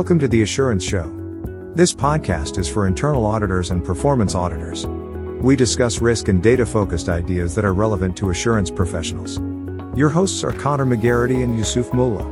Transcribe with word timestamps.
Welcome 0.00 0.18
to 0.20 0.28
the 0.28 0.40
Assurance 0.40 0.82
Show. 0.82 1.12
This 1.74 1.92
podcast 1.92 2.56
is 2.56 2.66
for 2.66 2.86
internal 2.86 3.26
auditors 3.26 3.70
and 3.70 3.84
performance 3.84 4.34
auditors. 4.34 4.86
We 5.42 5.56
discuss 5.56 6.00
risk 6.00 6.28
and 6.28 6.42
data 6.42 6.64
focused 6.64 7.10
ideas 7.10 7.54
that 7.54 7.66
are 7.66 7.74
relevant 7.74 8.16
to 8.16 8.30
assurance 8.30 8.70
professionals. 8.70 9.36
Your 9.94 10.08
hosts 10.08 10.42
are 10.42 10.52
Conor 10.52 10.86
McGarrity 10.86 11.44
and 11.44 11.58
Yusuf 11.58 11.90
Moolla. 11.90 12.24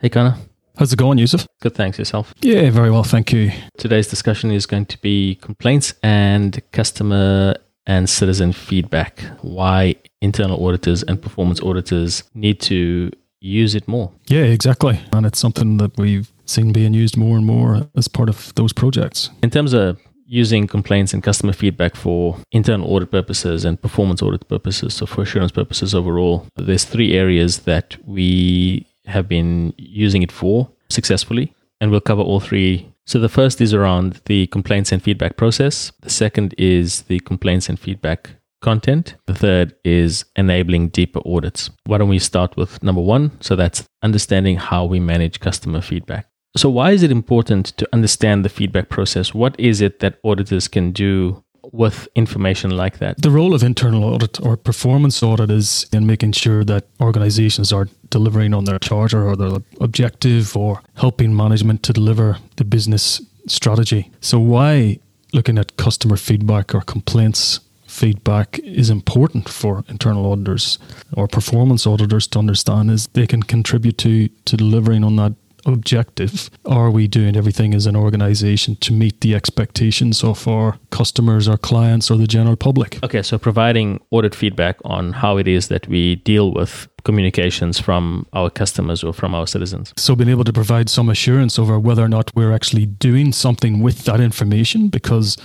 Hey 0.00 0.10
Conor. 0.10 0.36
How's 0.76 0.92
it 0.92 0.98
going, 0.98 1.16
Yusuf? 1.16 1.48
Good, 1.62 1.74
thanks. 1.74 1.98
Yourself? 1.98 2.34
Yeah, 2.42 2.68
very 2.68 2.90
well, 2.90 3.04
thank 3.04 3.32
you. 3.32 3.52
Today's 3.78 4.06
discussion 4.06 4.50
is 4.50 4.66
going 4.66 4.84
to 4.84 4.98
be 5.00 5.36
complaints 5.36 5.94
and 6.02 6.60
customer 6.72 7.54
and 7.86 8.06
citizen 8.06 8.52
feedback. 8.52 9.20
Why 9.40 9.94
internal 10.20 10.62
auditors 10.62 11.02
and 11.04 11.22
performance 11.22 11.62
auditors 11.62 12.22
need 12.34 12.60
to 12.60 13.12
use 13.40 13.74
it 13.74 13.86
more. 13.86 14.12
Yeah, 14.28 14.44
exactly. 14.44 15.00
And 15.12 15.26
it's 15.26 15.38
something 15.38 15.76
that 15.78 15.96
we've 15.98 16.32
seen 16.44 16.72
being 16.72 16.94
used 16.94 17.16
more 17.16 17.36
and 17.36 17.46
more 17.46 17.88
as 17.96 18.08
part 18.08 18.28
of 18.28 18.54
those 18.54 18.72
projects. 18.72 19.30
In 19.42 19.50
terms 19.50 19.72
of 19.72 19.98
using 20.26 20.66
complaints 20.66 21.14
and 21.14 21.22
customer 21.22 21.52
feedback 21.52 21.94
for 21.94 22.36
internal 22.50 22.92
audit 22.92 23.10
purposes 23.10 23.64
and 23.64 23.80
performance 23.80 24.22
audit 24.22 24.48
purposes, 24.48 24.94
so 24.94 25.06
for 25.06 25.22
assurance 25.22 25.52
purposes 25.52 25.94
overall, 25.94 26.46
there's 26.56 26.84
three 26.84 27.14
areas 27.14 27.60
that 27.60 27.96
we 28.04 28.86
have 29.06 29.28
been 29.28 29.72
using 29.76 30.22
it 30.22 30.32
for 30.32 30.68
successfully, 30.88 31.54
and 31.80 31.90
we'll 31.90 32.00
cover 32.00 32.22
all 32.22 32.40
three. 32.40 32.92
So 33.06 33.20
the 33.20 33.28
first 33.28 33.60
is 33.60 33.72
around 33.72 34.20
the 34.24 34.48
complaints 34.48 34.90
and 34.90 35.00
feedback 35.00 35.36
process. 35.36 35.92
The 36.00 36.10
second 36.10 36.54
is 36.58 37.02
the 37.02 37.20
complaints 37.20 37.68
and 37.68 37.78
feedback 37.78 38.30
content. 38.60 39.14
The 39.26 39.34
third 39.34 39.74
is 39.84 40.24
enabling 40.36 40.88
deeper 40.88 41.20
audits. 41.24 41.70
Why 41.84 41.98
don't 41.98 42.08
we 42.08 42.18
start 42.18 42.56
with 42.56 42.82
number 42.82 43.02
one? 43.02 43.30
So 43.40 43.56
that's 43.56 43.84
understanding 44.02 44.56
how 44.56 44.84
we 44.84 45.00
manage 45.00 45.40
customer 45.40 45.80
feedback. 45.80 46.26
So, 46.56 46.70
why 46.70 46.92
is 46.92 47.02
it 47.02 47.10
important 47.10 47.66
to 47.76 47.86
understand 47.92 48.42
the 48.42 48.48
feedback 48.48 48.88
process? 48.88 49.34
What 49.34 49.60
is 49.60 49.82
it 49.82 50.00
that 50.00 50.18
auditors 50.24 50.68
can 50.68 50.90
do 50.90 51.44
with 51.72 52.08
information 52.14 52.70
like 52.70 52.98
that? 52.98 53.20
The 53.20 53.30
role 53.30 53.54
of 53.54 53.62
internal 53.62 54.04
audit 54.04 54.40
or 54.40 54.56
performance 54.56 55.22
audit 55.22 55.50
is 55.50 55.86
in 55.92 56.06
making 56.06 56.32
sure 56.32 56.64
that 56.64 56.86
organizations 56.98 57.72
are 57.72 57.88
delivering 58.08 58.54
on 58.54 58.64
their 58.64 58.78
charter 58.78 59.28
or 59.28 59.36
their 59.36 59.58
objective 59.82 60.56
or 60.56 60.80
helping 60.94 61.36
management 61.36 61.82
to 61.82 61.92
deliver 61.92 62.38
the 62.56 62.64
business 62.64 63.20
strategy. 63.46 64.10
So, 64.20 64.40
why 64.40 65.00
looking 65.34 65.58
at 65.58 65.76
customer 65.76 66.16
feedback 66.16 66.74
or 66.74 66.80
complaints 66.80 67.60
feedback 67.96 68.58
is 68.60 68.90
important 68.90 69.48
for 69.48 69.84
internal 69.88 70.30
auditors 70.30 70.78
or 71.16 71.26
performance 71.26 71.86
auditors 71.86 72.26
to 72.28 72.38
understand 72.38 72.90
is 72.90 73.06
they 73.14 73.26
can 73.26 73.42
contribute 73.42 73.98
to 73.98 74.28
to 74.44 74.56
delivering 74.56 75.02
on 75.04 75.16
that 75.16 75.32
objective? 75.66 76.50
Are 76.64 76.90
we 76.90 77.08
doing 77.08 77.36
everything 77.36 77.74
as 77.74 77.86
an 77.86 77.96
organization 77.96 78.76
to 78.76 78.92
meet 78.92 79.20
the 79.20 79.34
expectations 79.34 80.22
of 80.22 80.46
our 80.46 80.78
customers, 80.90 81.48
our 81.48 81.58
clients, 81.58 82.10
or 82.10 82.16
the 82.16 82.26
general 82.26 82.56
public? 82.56 82.98
Okay, 83.02 83.22
so 83.22 83.38
providing 83.38 84.00
audit 84.10 84.34
feedback 84.34 84.76
on 84.84 85.12
how 85.12 85.38
it 85.38 85.48
is 85.48 85.68
that 85.68 85.88
we 85.88 86.16
deal 86.16 86.52
with 86.52 86.88
communications 87.06 87.78
from 87.78 88.26
our 88.32 88.50
customers 88.50 89.02
or 89.04 89.12
from 89.14 89.34
our 89.34 89.46
citizens. 89.46 89.94
So, 89.96 90.14
being 90.16 90.28
able 90.28 90.44
to 90.44 90.52
provide 90.52 90.88
some 90.90 91.08
assurance 91.08 91.58
over 91.58 91.78
whether 91.78 92.04
or 92.04 92.08
not 92.08 92.34
we're 92.34 92.52
actually 92.52 92.86
doing 92.86 93.32
something 93.32 93.80
with 93.80 94.04
that 94.04 94.20
information, 94.20 94.88
because 94.88 95.36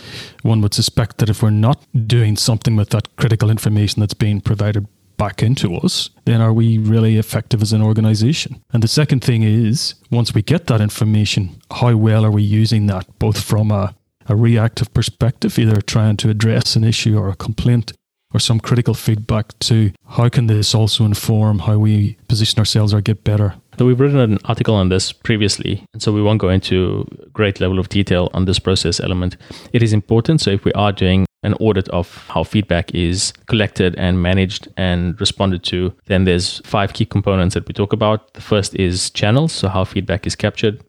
one 0.41 0.61
would 0.61 0.73
suspect 0.73 1.19
that 1.19 1.29
if 1.29 1.41
we're 1.41 1.61
not 1.69 1.77
doing 2.07 2.35
something 2.35 2.75
with 2.75 2.89
that 2.89 3.15
critical 3.15 3.49
information 3.49 3.99
that's 3.99 4.15
being 4.25 4.41
provided 4.41 4.87
back 5.17 5.43
into 5.43 5.75
us, 5.75 6.09
then 6.25 6.41
are 6.41 6.51
we 6.51 6.79
really 6.79 7.17
effective 7.17 7.61
as 7.61 7.73
an 7.73 7.81
organization? 7.83 8.59
And 8.73 8.81
the 8.81 8.87
second 8.87 9.23
thing 9.23 9.43
is, 9.43 9.93
once 10.09 10.33
we 10.33 10.41
get 10.41 10.65
that 10.65 10.81
information, 10.81 11.61
how 11.69 11.95
well 11.95 12.25
are 12.25 12.31
we 12.31 12.41
using 12.41 12.87
that, 12.87 13.05
both 13.19 13.39
from 13.39 13.69
a, 13.69 13.93
a 14.25 14.35
reactive 14.35 14.91
perspective, 14.95 15.59
either 15.59 15.79
trying 15.79 16.17
to 16.17 16.29
address 16.31 16.75
an 16.75 16.83
issue 16.83 17.19
or 17.19 17.29
a 17.29 17.35
complaint, 17.35 17.93
or 18.33 18.39
some 18.39 18.59
critical 18.59 18.93
feedback 18.93 19.57
to 19.59 19.91
how 20.07 20.29
can 20.29 20.47
this 20.47 20.73
also 20.73 21.05
inform 21.05 21.59
how 21.59 21.77
we 21.77 22.17
position 22.27 22.59
ourselves 22.59 22.93
or 22.93 23.01
get 23.01 23.23
better 23.23 23.55
so 23.81 23.87
we've 23.87 23.99
written 23.99 24.19
an 24.19 24.37
article 24.45 24.75
on 24.75 24.89
this 24.89 25.11
previously, 25.11 25.83
and 25.91 26.03
so 26.03 26.11
we 26.11 26.21
won't 26.21 26.39
go 26.39 26.49
into 26.49 27.07
great 27.33 27.59
level 27.59 27.79
of 27.79 27.89
detail 27.89 28.29
on 28.31 28.45
this 28.45 28.59
process 28.59 28.99
element. 28.99 29.37
It 29.73 29.81
is 29.81 29.91
important. 29.91 30.39
So 30.39 30.51
if 30.51 30.65
we 30.65 30.71
are 30.73 30.91
doing 30.91 31.25
an 31.41 31.55
audit 31.55 31.89
of 31.89 32.27
how 32.27 32.43
feedback 32.43 32.93
is 32.93 33.33
collected 33.47 33.95
and 33.95 34.21
managed 34.21 34.67
and 34.77 35.19
responded 35.19 35.63
to, 35.63 35.93
then 36.05 36.25
there's 36.25 36.59
five 36.59 36.93
key 36.93 37.05
components 37.05 37.55
that 37.55 37.67
we 37.67 37.73
talk 37.73 37.91
about. 37.91 38.35
The 38.35 38.41
first 38.41 38.75
is 38.75 39.09
channels, 39.09 39.51
so 39.51 39.67
how 39.67 39.83
feedback 39.83 40.27
is 40.27 40.35
captured. 40.35 40.83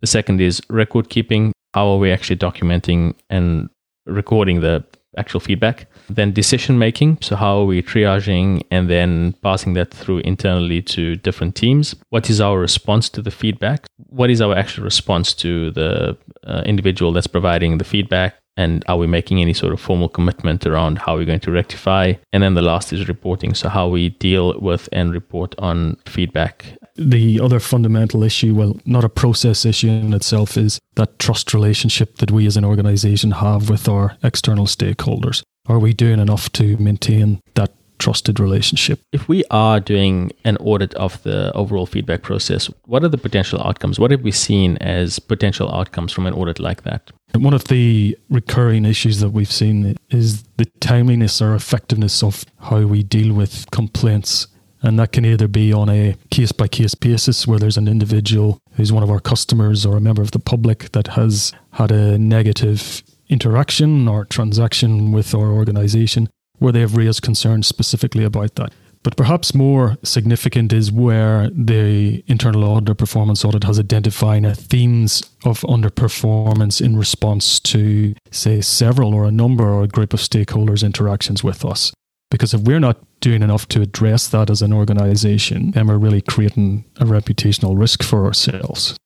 The 0.00 0.08
second 0.08 0.40
is 0.40 0.60
record 0.68 1.10
keeping. 1.10 1.52
How 1.74 1.86
are 1.86 1.98
we 1.98 2.10
actually 2.10 2.38
documenting 2.38 3.14
and 3.30 3.68
recording 4.06 4.60
the 4.60 4.84
actual 5.16 5.40
feedback? 5.40 5.86
Then 6.08 6.32
decision 6.32 6.78
making. 6.78 7.18
So, 7.20 7.36
how 7.36 7.60
are 7.60 7.64
we 7.64 7.82
triaging 7.82 8.62
and 8.70 8.88
then 8.88 9.34
passing 9.42 9.74
that 9.74 9.92
through 9.92 10.18
internally 10.18 10.82
to 10.82 11.16
different 11.16 11.54
teams? 11.54 11.94
What 12.10 12.28
is 12.30 12.40
our 12.40 12.58
response 12.58 13.08
to 13.10 13.22
the 13.22 13.30
feedback? 13.30 13.86
What 14.08 14.30
is 14.30 14.40
our 14.40 14.54
actual 14.54 14.84
response 14.84 15.34
to 15.34 15.70
the 15.70 16.16
uh, 16.46 16.62
individual 16.66 17.12
that's 17.12 17.26
providing 17.26 17.78
the 17.78 17.84
feedback? 17.84 18.34
And 18.56 18.84
are 18.86 18.96
we 18.96 19.08
making 19.08 19.40
any 19.40 19.52
sort 19.52 19.72
of 19.72 19.80
formal 19.80 20.08
commitment 20.08 20.64
around 20.64 20.98
how 20.98 21.16
we're 21.16 21.24
going 21.24 21.40
to 21.40 21.50
rectify? 21.50 22.14
And 22.32 22.42
then 22.42 22.54
the 22.54 22.62
last 22.62 22.92
is 22.92 23.08
reporting. 23.08 23.54
So, 23.54 23.68
how 23.68 23.88
we 23.88 24.10
deal 24.10 24.58
with 24.60 24.88
and 24.92 25.12
report 25.12 25.54
on 25.58 25.96
feedback 26.06 26.78
the 26.96 27.40
other 27.40 27.60
fundamental 27.60 28.22
issue, 28.22 28.54
well, 28.54 28.78
not 28.84 29.04
a 29.04 29.08
process 29.08 29.64
issue 29.64 29.88
in 29.88 30.12
itself, 30.12 30.56
is 30.56 30.78
that 30.94 31.18
trust 31.18 31.52
relationship 31.52 32.18
that 32.18 32.30
we 32.30 32.46
as 32.46 32.56
an 32.56 32.64
organization 32.64 33.32
have 33.32 33.68
with 33.68 33.88
our 33.88 34.16
external 34.22 34.66
stakeholders. 34.66 35.42
Are 35.66 35.78
we 35.78 35.92
doing 35.92 36.20
enough 36.20 36.52
to 36.52 36.76
maintain 36.76 37.40
that 37.54 37.72
trusted 37.98 38.38
relationship? 38.38 39.00
If 39.12 39.28
we 39.28 39.44
are 39.50 39.80
doing 39.80 40.30
an 40.44 40.56
audit 40.58 40.94
of 40.94 41.22
the 41.22 41.52
overall 41.52 41.86
feedback 41.86 42.22
process, 42.22 42.70
what 42.84 43.02
are 43.02 43.08
the 43.08 43.18
potential 43.18 43.60
outcomes? 43.62 43.98
What 43.98 44.10
have 44.10 44.22
we 44.22 44.32
seen 44.32 44.76
as 44.78 45.18
potential 45.18 45.74
outcomes 45.74 46.12
from 46.12 46.26
an 46.26 46.34
audit 46.34 46.58
like 46.58 46.82
that? 46.82 47.10
One 47.34 47.54
of 47.54 47.64
the 47.64 48.16
recurring 48.30 48.84
issues 48.84 49.20
that 49.20 49.30
we've 49.30 49.50
seen 49.50 49.96
is 50.10 50.42
the 50.58 50.66
timeliness 50.80 51.40
or 51.40 51.54
effectiveness 51.54 52.22
of 52.22 52.44
how 52.60 52.82
we 52.82 53.02
deal 53.02 53.34
with 53.34 53.70
complaints 53.70 54.46
and 54.84 54.98
that 54.98 55.12
can 55.12 55.24
either 55.24 55.48
be 55.48 55.72
on 55.72 55.88
a 55.88 56.14
case 56.30 56.52
by 56.52 56.68
case 56.68 56.94
basis 56.94 57.46
where 57.46 57.58
there's 57.58 57.78
an 57.78 57.88
individual 57.88 58.58
who's 58.76 58.92
one 58.92 59.02
of 59.02 59.10
our 59.10 59.18
customers 59.18 59.86
or 59.86 59.96
a 59.96 60.00
member 60.00 60.20
of 60.20 60.32
the 60.32 60.38
public 60.38 60.92
that 60.92 61.08
has 61.08 61.52
had 61.72 61.90
a 61.90 62.18
negative 62.18 63.02
interaction 63.30 64.06
or 64.06 64.26
transaction 64.26 65.10
with 65.10 65.34
our 65.34 65.50
organization 65.52 66.28
where 66.58 66.70
they 66.70 66.80
have 66.80 66.96
raised 66.96 67.22
concerns 67.22 67.66
specifically 67.66 68.24
about 68.24 68.54
that. 68.56 68.72
But 69.02 69.16
perhaps 69.16 69.54
more 69.54 69.96
significant 70.02 70.72
is 70.72 70.92
where 70.92 71.50
the 71.50 72.22
internal 72.26 72.64
audit 72.64 72.90
or 72.90 72.94
performance 72.94 73.44
audit 73.44 73.64
has 73.64 73.78
identified 73.78 74.56
themes 74.56 75.22
of 75.44 75.60
underperformance 75.62 76.80
in 76.80 76.96
response 76.96 77.58
to, 77.60 78.14
say, 78.30 78.60
several 78.60 79.14
or 79.14 79.24
a 79.24 79.30
number 79.30 79.64
or 79.64 79.84
a 79.84 79.88
group 79.88 80.14
of 80.14 80.20
stakeholders' 80.20 80.84
interactions 80.84 81.42
with 81.42 81.64
us. 81.64 81.92
Because 82.30 82.54
if 82.54 82.62
we're 82.62 82.80
not 82.80 82.98
doing 83.20 83.42
enough 83.42 83.68
to 83.68 83.80
address 83.80 84.28
that 84.28 84.50
as 84.50 84.62
an 84.62 84.72
organization, 84.72 85.70
then 85.70 85.86
we're 85.86 85.98
really 85.98 86.20
creating 86.20 86.84
a 86.96 87.04
reputational 87.04 87.78
risk 87.78 88.02
for 88.02 88.24
ourselves. 88.26 88.96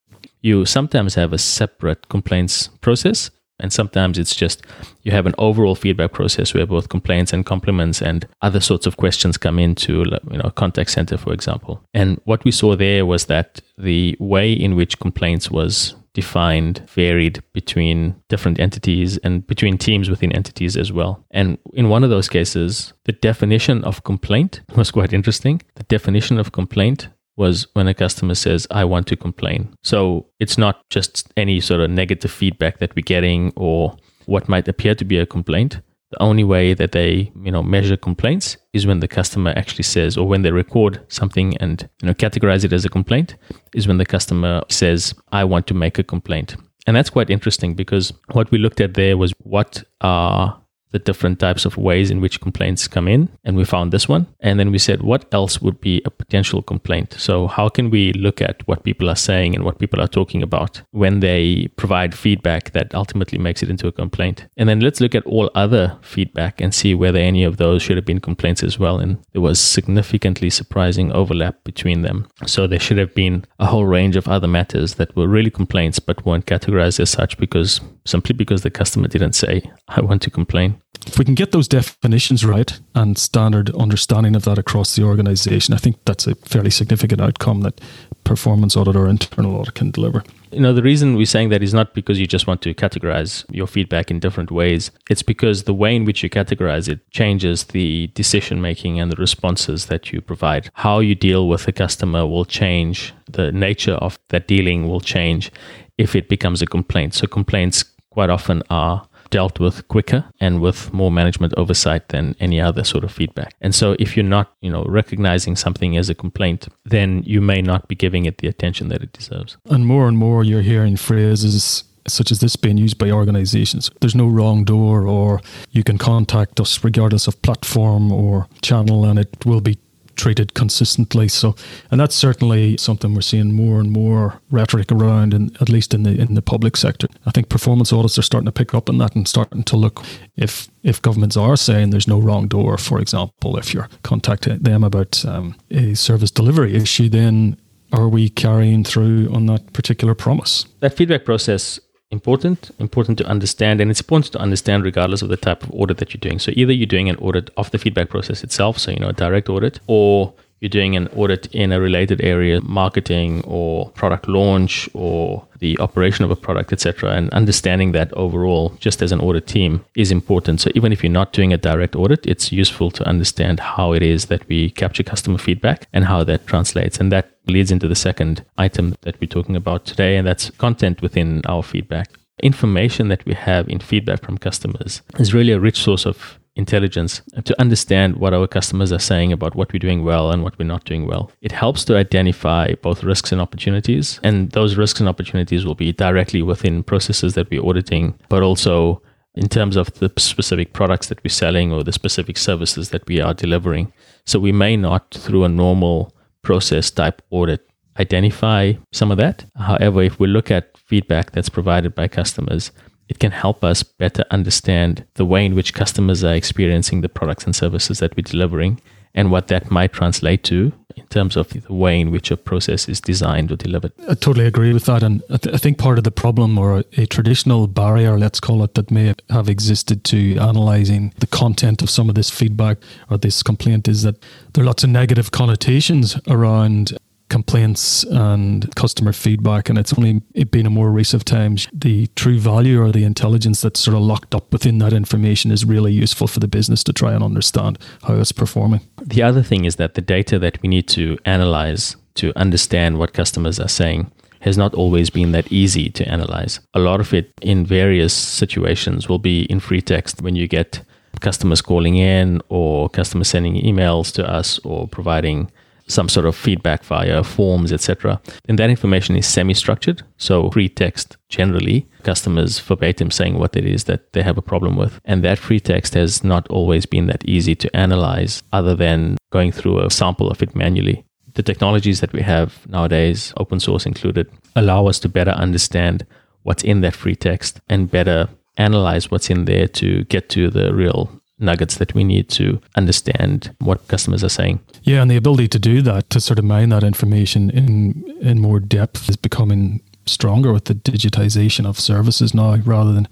You 0.41 0.65
sometimes 0.65 1.15
have 1.15 1.33
a 1.33 1.37
separate 1.37 2.09
complaints 2.09 2.69
process, 2.81 3.29
and 3.59 3.73
sometimes 3.73 4.17
it's 4.17 4.35
just 4.35 4.65
you 5.03 5.11
have 5.11 5.25
an 5.25 5.35
overall 5.37 5.75
feedback 5.75 6.13
process 6.13 6.53
where 6.53 6.65
both 6.65 6.89
complaints 6.89 7.33
and 7.33 7.45
compliments 7.45 8.01
and 8.01 8.27
other 8.41 8.59
sorts 8.59 8.85
of 8.85 8.97
questions 8.97 9.37
come 9.37 9.59
into 9.59 10.05
you 10.31 10.37
know 10.37 10.45
a 10.45 10.51
contact 10.51 10.91
center 10.91 11.17
for 11.17 11.33
example 11.33 11.81
and 11.93 12.19
what 12.23 12.43
we 12.45 12.51
saw 12.51 12.75
there 12.75 13.05
was 13.05 13.25
that 13.25 13.59
the 13.77 14.15
way 14.19 14.51
in 14.51 14.75
which 14.75 14.99
complaints 14.99 15.51
was 15.51 15.95
defined 16.19 16.75
varied 16.89 17.41
between 17.53 17.97
different 18.27 18.59
entities 18.59 19.17
and 19.25 19.47
between 19.47 19.77
teams 19.77 20.09
within 20.09 20.31
entities 20.33 20.75
as 20.75 20.91
well. 20.91 21.13
And 21.31 21.57
in 21.73 21.87
one 21.87 22.03
of 22.03 22.09
those 22.09 22.27
cases, 22.27 22.93
the 23.05 23.13
definition 23.29 23.83
of 23.85 24.03
complaint 24.03 24.61
was 24.75 24.91
quite 24.91 25.13
interesting. 25.13 25.61
The 25.75 25.83
definition 25.97 26.37
of 26.37 26.51
complaint 26.51 27.07
was 27.37 27.67
when 27.73 27.87
a 27.87 27.93
customer 27.93 28.35
says, 28.35 28.67
I 28.69 28.83
want 28.83 29.07
to 29.07 29.15
complain. 29.15 29.59
So 29.81 30.27
it's 30.41 30.57
not 30.57 30.75
just 30.89 31.31
any 31.37 31.61
sort 31.61 31.79
of 31.79 31.89
negative 31.89 32.31
feedback 32.31 32.79
that 32.79 32.93
we're 32.95 33.13
getting 33.15 33.53
or 33.55 33.95
what 34.25 34.49
might 34.49 34.67
appear 34.67 34.93
to 34.95 35.05
be 35.05 35.19
a 35.19 35.25
complaint. 35.25 35.79
The 36.11 36.21
only 36.21 36.43
way 36.43 36.73
that 36.73 36.91
they, 36.91 37.31
you 37.45 37.51
know, 37.51 37.63
measure 37.63 37.97
complaints 37.97 38.57
is 38.73 38.85
when 38.85 38.99
the 38.99 39.07
customer 39.07 39.53
actually 39.55 39.83
says, 39.83 40.17
or 40.17 40.27
when 40.27 40.41
they 40.41 40.51
record 40.51 41.01
something 41.07 41.57
and 41.57 41.89
you 42.01 42.07
know 42.07 42.13
categorize 42.13 42.63
it 42.63 42.73
as 42.73 42.85
a 42.85 42.89
complaint, 42.89 43.35
is 43.73 43.87
when 43.87 43.97
the 43.97 44.05
customer 44.05 44.61
says, 44.69 45.13
"I 45.31 45.43
want 45.43 45.67
to 45.67 45.73
make 45.73 45.97
a 45.97 46.03
complaint." 46.03 46.55
And 46.87 46.95
that's 46.95 47.09
quite 47.09 47.29
interesting 47.29 47.75
because 47.75 48.13
what 48.31 48.49
we 48.51 48.57
looked 48.57 48.81
at 48.81 48.93
there 48.93 49.17
was 49.17 49.33
what 49.43 49.83
are 50.01 50.58
the 50.91 50.99
different 50.99 51.39
types 51.39 51.65
of 51.65 51.77
ways 51.77 52.09
in 52.09 52.21
which 52.21 52.41
complaints 52.41 52.87
come 52.87 53.07
in, 53.07 53.29
and 53.43 53.55
we 53.55 53.63
found 53.63 53.91
this 53.91 54.07
one. 54.07 54.27
And 54.39 54.59
then 54.59 54.71
we 54.71 54.79
said, 54.79 55.01
what 55.01 55.25
else 55.31 55.61
would 55.61 55.79
be 55.79 56.01
a 56.05 56.09
potential 56.09 56.61
complaint? 56.61 57.15
So, 57.17 57.47
how 57.47 57.69
can 57.69 57.89
we 57.89 58.13
look 58.13 58.41
at 58.41 58.67
what 58.67 58.83
people 58.83 59.09
are 59.09 59.15
saying 59.15 59.55
and 59.55 59.63
what 59.63 59.79
people 59.79 60.01
are 60.01 60.07
talking 60.07 60.41
about 60.41 60.81
when 60.91 61.19
they 61.19 61.67
provide 61.75 62.15
feedback 62.15 62.71
that 62.71 62.93
ultimately 62.95 63.37
makes 63.37 63.61
it 63.61 63.69
into 63.69 63.87
a 63.87 63.91
complaint? 63.91 64.47
And 64.57 64.67
then 64.67 64.79
let's 64.79 65.01
look 65.01 65.15
at 65.15 65.25
all 65.25 65.51
other 65.55 65.97
feedback 66.01 66.59
and 66.59 66.73
see 66.73 66.95
whether 66.95 67.19
any 67.19 67.43
of 67.43 67.57
those 67.57 67.81
should 67.81 67.97
have 67.97 68.05
been 68.05 68.19
complaints 68.19 68.63
as 68.63 68.79
well. 68.79 68.99
And 68.99 69.19
there 69.33 69.41
was 69.41 69.59
significantly 69.59 70.49
surprising 70.49 71.11
overlap 71.11 71.63
between 71.63 72.01
them. 72.01 72.27
So, 72.45 72.67
there 72.67 72.79
should 72.79 72.97
have 72.97 73.13
been 73.13 73.45
a 73.59 73.67
whole 73.67 73.85
range 73.85 74.15
of 74.15 74.27
other 74.27 74.47
matters 74.47 74.95
that 74.95 75.15
were 75.15 75.27
really 75.27 75.51
complaints 75.51 75.99
but 75.99 76.25
weren't 76.25 76.45
categorized 76.45 76.99
as 76.99 77.09
such 77.09 77.37
because 77.37 77.81
simply 78.05 78.33
because 78.33 78.63
the 78.63 78.71
customer 78.71 79.07
didn't 79.07 79.33
say, 79.33 79.69
I 79.87 80.01
want 80.01 80.21
to 80.23 80.31
complain. 80.31 80.78
If 81.05 81.17
we 81.17 81.25
can 81.25 81.35
get 81.35 81.51
those 81.51 81.67
definitions 81.67 82.45
right 82.45 82.79
and 82.93 83.17
standard 83.17 83.73
understanding 83.75 84.35
of 84.35 84.43
that 84.43 84.57
across 84.57 84.95
the 84.95 85.03
organization, 85.03 85.73
I 85.73 85.77
think 85.77 85.97
that's 86.05 86.27
a 86.27 86.35
fairly 86.35 86.69
significant 86.69 87.21
outcome 87.21 87.61
that 87.61 87.81
performance 88.23 88.75
audit 88.75 88.95
or 88.95 89.07
internal 89.07 89.55
audit 89.55 89.75
can 89.75 89.91
deliver. 89.91 90.23
You 90.51 90.59
know, 90.59 90.73
the 90.73 90.83
reason 90.83 91.15
we're 91.15 91.25
saying 91.25 91.49
that 91.49 91.63
is 91.63 91.73
not 91.73 91.93
because 91.93 92.19
you 92.19 92.27
just 92.27 92.47
want 92.47 92.61
to 92.63 92.73
categorize 92.73 93.45
your 93.49 93.67
feedback 93.67 94.11
in 94.11 94.19
different 94.19 94.51
ways. 94.51 94.91
It's 95.09 95.23
because 95.23 95.63
the 95.63 95.73
way 95.73 95.95
in 95.95 96.05
which 96.05 96.21
you 96.21 96.29
categorize 96.29 96.87
it 96.89 96.99
changes 97.11 97.65
the 97.65 98.07
decision 98.07 98.61
making 98.61 98.99
and 98.99 99.11
the 99.11 99.15
responses 99.15 99.87
that 99.87 100.11
you 100.11 100.21
provide. 100.21 100.69
How 100.73 100.99
you 100.99 101.15
deal 101.15 101.47
with 101.47 101.67
a 101.67 101.71
customer 101.71 102.25
will 102.27 102.45
change, 102.45 103.13
the 103.27 103.51
nature 103.51 103.93
of 103.95 104.19
that 104.29 104.47
dealing 104.47 104.87
will 104.87 105.01
change 105.01 105.51
if 105.97 106.15
it 106.15 106.29
becomes 106.29 106.61
a 106.61 106.65
complaint. 106.65 107.13
So, 107.13 107.27
complaints 107.27 107.83
quite 108.09 108.29
often 108.29 108.63
are 108.69 109.07
dealt 109.29 109.59
with 109.59 109.87
quicker 109.87 110.25
and 110.39 110.61
with 110.61 110.91
more 110.93 111.11
management 111.11 111.53
oversight 111.57 112.09
than 112.09 112.35
any 112.39 112.59
other 112.59 112.83
sort 112.83 113.03
of 113.03 113.11
feedback. 113.11 113.53
And 113.61 113.73
so 113.73 113.95
if 113.99 114.15
you're 114.15 114.23
not, 114.23 114.53
you 114.61 114.71
know, 114.71 114.83
recognizing 114.85 115.55
something 115.55 115.97
as 115.97 116.09
a 116.09 116.15
complaint, 116.15 116.67
then 116.85 117.23
you 117.25 117.41
may 117.41 117.61
not 117.61 117.87
be 117.87 117.95
giving 117.95 118.25
it 118.25 118.39
the 118.39 118.47
attention 118.47 118.89
that 118.89 119.03
it 119.03 119.13
deserves. 119.13 119.57
And 119.65 119.85
more 119.85 120.07
and 120.07 120.17
more 120.17 120.43
you're 120.43 120.61
hearing 120.61 120.97
phrases 120.97 121.83
such 122.07 122.31
as 122.31 122.39
this 122.39 122.55
being 122.55 122.77
used 122.77 122.97
by 122.97 123.11
organizations. 123.11 123.91
There's 124.01 124.15
no 124.15 124.27
wrong 124.27 124.63
door 124.63 125.05
or 125.05 125.41
you 125.71 125.83
can 125.83 125.97
contact 125.97 126.59
us 126.59 126.83
regardless 126.83 127.27
of 127.27 127.41
platform 127.41 128.11
or 128.11 128.47
channel 128.61 129.05
and 129.05 129.19
it 129.19 129.45
will 129.45 129.61
be 129.61 129.77
treated 130.19 130.53
consistently. 130.53 131.27
So, 131.29 131.55
and 131.89 131.99
that's 131.99 132.15
certainly 132.15 132.77
something 132.77 133.13
we're 133.13 133.21
seeing 133.21 133.53
more 133.53 133.79
and 133.79 133.91
more 133.91 134.41
rhetoric 134.51 134.91
around, 134.91 135.33
in, 135.33 135.51
at 135.61 135.69
least 135.69 135.93
in 135.93 136.03
the 136.03 136.19
in 136.19 136.33
the 136.35 136.41
public 136.41 136.77
sector. 136.77 137.07
I 137.25 137.31
think 137.31 137.49
performance 137.49 137.93
audits 137.93 138.19
are 138.19 138.23
starting 138.23 138.45
to 138.45 138.51
pick 138.51 138.73
up 138.73 138.89
on 138.89 138.97
that 138.97 139.15
and 139.15 139.27
starting 139.27 139.63
to 139.63 139.77
look 139.77 140.03
if 140.35 140.69
if 140.83 141.01
governments 141.01 141.37
are 141.37 141.57
saying 141.57 141.89
there's 141.89 142.07
no 142.07 142.19
wrong 142.19 142.47
door, 142.47 142.77
for 142.77 142.99
example, 142.99 143.57
if 143.57 143.73
you're 143.73 143.89
contacting 144.03 144.59
them 144.59 144.83
about 144.83 145.25
um, 145.25 145.55
a 145.71 145.93
service 145.95 146.31
delivery 146.31 146.75
issue, 146.75 147.09
then 147.09 147.57
are 147.91 148.07
we 148.07 148.29
carrying 148.29 148.83
through 148.83 149.29
on 149.33 149.45
that 149.47 149.73
particular 149.73 150.15
promise? 150.15 150.65
That 150.79 150.95
feedback 150.95 151.25
process 151.25 151.79
important, 152.11 152.71
important 152.79 153.17
to 153.19 153.25
understand, 153.25 153.79
and 153.79 153.91
it's 153.91 154.01
important 154.01 154.31
to 154.33 154.39
understand 154.39 154.83
regardless 154.83 155.21
of 155.21 155.29
the 155.29 155.37
type 155.37 155.63
of 155.63 155.71
audit 155.71 155.97
that 155.97 156.13
you're 156.13 156.19
doing. 156.19 156.39
So 156.39 156.51
either 156.55 156.73
you're 156.73 156.87
doing 156.87 157.09
an 157.09 157.17
audit 157.17 157.49
of 157.55 157.71
the 157.71 157.77
feedback 157.77 158.09
process 158.09 158.43
itself, 158.43 158.77
so 158.77 158.91
you 158.91 158.99
know 158.99 159.09
a 159.09 159.13
direct 159.13 159.49
audit, 159.49 159.79
or 159.87 160.33
you're 160.59 160.69
doing 160.69 160.95
an 160.95 161.07
audit 161.09 161.47
in 161.53 161.71
a 161.71 161.79
related 161.79 162.21
area, 162.21 162.61
marketing 162.61 163.43
or 163.45 163.89
product 163.91 164.27
launch 164.27 164.89
or 164.93 165.45
the 165.59 165.77
operation 165.79 166.25
of 166.25 166.31
a 166.31 166.35
product, 166.35 166.71
etc. 166.73 167.11
And 167.11 167.29
understanding 167.31 167.91
that 167.93 168.13
overall, 168.13 168.73
just 168.79 169.01
as 169.01 169.11
an 169.11 169.19
audit 169.19 169.47
team, 169.47 169.85
is 169.95 170.11
important. 170.11 170.61
So 170.61 170.69
even 170.75 170.91
if 170.91 171.03
you're 171.03 171.11
not 171.11 171.33
doing 171.33 171.53
a 171.53 171.57
direct 171.57 171.95
audit, 171.95 172.25
it's 172.25 172.51
useful 172.51 172.91
to 172.91 173.07
understand 173.07 173.59
how 173.59 173.93
it 173.93 174.01
is 174.03 174.25
that 174.25 174.47
we 174.47 174.69
capture 174.71 175.03
customer 175.03 175.37
feedback 175.37 175.87
and 175.93 176.05
how 176.05 176.23
that 176.23 176.47
translates. 176.47 176.99
And 176.99 177.11
that 177.11 177.31
leads 177.47 177.71
into 177.71 177.87
the 177.87 177.95
second 177.95 178.45
item 178.57 178.95
that 179.01 179.19
we're 179.19 179.27
talking 179.27 179.55
about 179.55 179.85
today, 179.85 180.17
and 180.17 180.27
that's 180.27 180.49
content 180.51 181.01
within 181.01 181.41
our 181.45 181.63
feedback. 181.63 182.09
Information 182.41 183.09
that 183.09 183.25
we 183.25 183.33
have 183.33 183.67
in 183.67 183.79
feedback 183.79 184.23
from 184.23 184.37
customers 184.37 185.01
is 185.17 185.33
really 185.33 185.51
a 185.51 185.59
rich 185.59 185.81
source 185.81 186.05
of 186.05 186.39
intelligence 186.59 187.21
to 187.45 187.59
understand 187.59 188.17
what 188.17 188.33
our 188.33 188.47
customers 188.47 188.91
are 188.91 189.05
saying 189.11 189.31
about 189.33 189.55
what 189.55 189.71
we're 189.71 189.79
doing 189.87 190.03
well 190.03 190.29
and 190.31 190.43
what 190.43 190.59
we're 190.59 190.73
not 190.75 190.85
doing 190.85 191.07
well. 191.07 191.31
It 191.41 191.51
helps 191.51 191.83
to 191.85 191.97
identify 191.97 192.75
both 192.75 193.03
risks 193.03 193.31
and 193.31 193.41
opportunities, 193.41 194.19
and 194.23 194.51
those 194.51 194.77
risks 194.77 194.99
and 194.99 195.09
opportunities 195.09 195.65
will 195.65 195.79
be 195.85 195.91
directly 195.91 196.41
within 196.43 196.83
processes 196.83 197.33
that 197.33 197.49
we're 197.49 197.65
auditing, 197.65 198.13
but 198.29 198.43
also 198.43 199.01
in 199.35 199.47
terms 199.47 199.75
of 199.75 199.93
the 199.99 200.11
specific 200.17 200.73
products 200.73 201.07
that 201.07 201.23
we're 201.23 201.29
selling 201.29 201.71
or 201.71 201.83
the 201.83 201.93
specific 201.93 202.37
services 202.37 202.89
that 202.89 203.07
we 203.07 203.21
are 203.21 203.33
delivering. 203.33 203.91
So 204.25 204.39
we 204.39 204.51
may 204.51 204.75
not, 204.75 205.13
through 205.13 205.43
a 205.45 205.49
normal 205.49 206.13
process 206.41 206.91
type 206.91 207.21
audit, 207.29 207.65
identify 207.99 208.73
some 208.91 209.11
of 209.11 209.17
that. 209.17 209.45
However, 209.55 210.01
if 210.01 210.19
we 210.19 210.27
look 210.27 210.51
at 210.51 210.77
feedback 210.77 211.31
that's 211.31 211.49
provided 211.49 211.95
by 211.95 212.07
customers, 212.07 212.71
it 213.09 213.19
can 213.19 213.31
help 213.31 213.63
us 213.63 213.83
better 213.83 214.23
understand 214.31 215.03
the 215.15 215.25
way 215.25 215.45
in 215.45 215.55
which 215.55 215.73
customers 215.73 216.23
are 216.23 216.35
experiencing 216.35 217.01
the 217.01 217.09
products 217.09 217.43
and 217.43 217.55
services 217.55 217.99
that 217.99 218.15
we're 218.15 218.21
delivering 218.21 218.79
and 219.15 219.31
what 219.31 219.47
that 219.47 219.71
might 219.71 219.91
translate 219.91 220.43
to 220.43 220.71
in 220.95 221.05
terms 221.07 221.35
of 221.35 221.49
the 221.49 221.73
way 221.73 221.99
in 221.99 222.11
which 222.11 222.29
a 222.29 222.37
process 222.37 222.87
is 222.87 223.01
designed 223.01 223.51
or 223.51 223.55
delivered. 223.55 223.91
I 224.07 224.13
totally 224.13 224.45
agree 224.45 224.71
with 224.71 224.85
that. 224.85 225.01
And 225.01 225.23
I, 225.31 225.37
th- 225.37 225.55
I 225.55 225.57
think 225.57 225.79
part 225.79 225.97
of 225.97 226.03
the 226.03 226.11
problem 226.11 226.59
or 226.59 226.79
a, 226.79 226.83
a, 226.97 227.05
traditional 227.07 227.65
barrier, 227.65 228.19
let's 228.19 228.39
call 228.39 228.63
it, 228.63 228.75
that 228.75 228.91
may 228.91 229.15
have 229.31 229.49
existed 229.49 230.03
to 230.05 230.37
analyzing 230.37 231.13
the 231.17 231.27
content 231.27 231.81
of 231.81 231.89
some 231.89 232.09
of 232.09 232.15
this 232.15 232.29
feedback 232.29 232.77
or 233.09 233.17
this 233.17 233.41
complaint 233.41 233.87
is 233.87 234.03
that 234.03 234.23
there 234.53 234.63
are 234.63 234.67
lots 234.67 234.83
of 234.83 234.91
negative 234.91 235.31
connotations 235.31 236.15
around 236.27 236.95
complaints 237.29 238.03
and 238.03 238.73
customer 238.75 239.13
feedback, 239.13 239.69
and 239.69 239.77
it's 239.77 239.93
only 239.93 240.21
it 240.33 240.51
been 240.51 240.65
in 240.65 240.73
more 240.73 240.91
recent 240.91 241.25
times 241.25 241.67
the 241.71 242.07
true 242.15 242.39
value 242.39 242.81
or 242.81 242.91
the 242.91 243.03
intelligence 243.03 243.61
that's 243.61 243.79
sort 243.79 243.95
of 243.95 244.01
locked 244.01 244.35
up 244.35 244.51
within 244.51 244.79
that 244.79 244.93
information 244.93 245.51
is 245.51 245.65
really 245.65 245.93
useful 245.93 246.27
for 246.27 246.39
the 246.39 246.47
business 246.47 246.83
to 246.83 246.93
try 246.93 247.13
and 247.13 247.23
understand 247.23 247.77
how 248.03 248.15
it's 248.15 248.31
performing. 248.31 248.81
The 249.01 249.23
other 249.23 249.43
thing 249.43 249.65
is 249.65 249.77
that 249.77 249.93
the 249.93 250.01
data 250.01 250.39
that 250.39 250.61
we 250.61 250.69
need 250.69 250.87
to 250.89 251.17
analyze 251.25 251.95
to 252.15 252.33
understand 252.35 252.97
what 252.97 253.13
customers 253.13 253.59
are 253.59 253.69
saying 253.69 254.11
has 254.41 254.57
not 254.57 254.73
always 254.73 255.09
been 255.09 255.31
that 255.33 255.51
easy 255.51 255.89
to 255.89 256.07
analyze. 256.07 256.59
A 256.73 256.79
lot 256.79 256.99
of 256.99 257.13
it 257.13 257.31
in 257.41 257.65
various 257.65 258.13
situations 258.13 259.09
will 259.09 259.19
be 259.19 259.43
in 259.43 259.59
free 259.59 259.81
text 259.81 260.21
when 260.21 260.35
you 260.35 260.47
get 260.47 260.81
customers 261.19 261.61
calling 261.61 261.97
in 261.97 262.41
or 262.49 262.89
customers 262.89 263.27
sending 263.27 263.55
emails 263.55 264.13
to 264.13 264.27
us 264.29 264.59
or 264.59 264.87
providing 264.87 265.51
some 265.89 266.07
sort 266.07 266.25
of 266.25 266.35
feedback 266.35 266.83
via 266.83 267.23
forms, 267.23 267.73
etc., 267.73 268.21
And 268.47 268.57
that 268.59 268.69
information 268.69 269.15
is 269.15 269.27
semi-structured. 269.27 270.03
So 270.17 270.49
free 270.51 270.69
text 270.69 271.17
generally, 271.27 271.87
customers 272.03 272.59
verbatim 272.59 273.11
saying 273.11 273.37
what 273.37 273.55
it 273.55 273.65
is 273.65 273.83
that 273.85 274.13
they 274.13 274.21
have 274.21 274.37
a 274.37 274.41
problem 274.41 274.77
with. 274.77 275.01
And 275.03 275.23
that 275.23 275.39
free 275.39 275.59
text 275.59 275.95
has 275.95 276.23
not 276.23 276.47
always 276.49 276.85
been 276.85 277.07
that 277.07 277.25
easy 277.25 277.55
to 277.55 277.75
analyze 277.75 278.43
other 278.53 278.75
than 278.75 279.17
going 279.31 279.51
through 279.51 279.79
a 279.79 279.89
sample 279.89 280.29
of 280.29 280.41
it 280.41 280.55
manually. 280.55 281.05
The 281.33 281.43
technologies 281.43 281.99
that 282.01 282.13
we 282.13 282.21
have 282.21 282.67
nowadays, 282.67 283.33
open 283.37 283.59
source 283.59 283.85
included, 283.85 284.29
allow 284.55 284.87
us 284.87 284.99
to 284.99 285.09
better 285.09 285.31
understand 285.31 286.05
what's 286.43 286.63
in 286.63 286.81
that 286.81 286.95
free 286.95 287.15
text 287.15 287.61
and 287.69 287.91
better 287.91 288.29
analyze 288.57 289.09
what's 289.09 289.29
in 289.29 289.45
there 289.45 289.67
to 289.67 290.03
get 290.05 290.29
to 290.29 290.49
the 290.49 290.73
real 290.73 291.21
nuggets 291.39 291.77
that 291.77 291.93
we 291.93 292.03
need 292.03 292.29
to 292.29 292.61
understand 292.75 293.55
what 293.59 293.87
customers 293.87 294.23
are 294.23 294.29
saying. 294.29 294.59
Yeah, 294.83 295.01
and 295.01 295.09
the 295.09 295.17
ability 295.17 295.47
to 295.49 295.59
do 295.59 295.81
that, 295.83 296.09
to 296.11 296.19
sort 296.19 296.39
of 296.39 296.45
mine 296.45 296.69
that 296.69 296.83
information 296.83 297.49
in 297.49 298.03
in 298.21 298.39
more 298.41 298.59
depth, 298.59 299.09
is 299.09 299.15
becoming 299.17 299.81
stronger 300.05 300.51
with 300.51 300.65
the 300.65 300.75
digitization 300.75 301.65
of 301.65 301.79
services 301.79 302.33
now, 302.33 302.55
rather 302.57 302.91
than 302.91 303.07